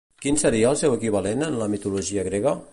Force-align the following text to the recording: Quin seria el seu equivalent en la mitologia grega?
Quin 0.21 0.39
seria 0.43 0.71
el 0.71 0.79
seu 0.79 0.95
equivalent 0.95 1.47
en 1.51 1.61
la 1.61 1.71
mitologia 1.75 2.29
grega? 2.33 2.59